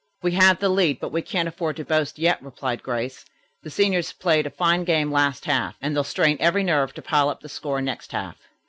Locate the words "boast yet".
1.85-2.41